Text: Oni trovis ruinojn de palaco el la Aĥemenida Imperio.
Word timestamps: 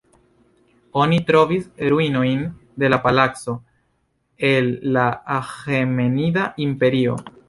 Oni 1.01 1.17
trovis 1.25 1.67
ruinojn 1.91 2.39
de 2.83 2.89
palaco 3.03 3.55
el 4.53 4.71
la 4.97 5.05
Aĥemenida 5.37 6.47
Imperio. 6.67 7.15